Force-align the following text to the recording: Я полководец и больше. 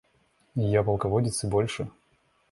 Я 0.65 0.81
полководец 0.81 1.43
и 1.43 1.47
больше. 1.47 1.91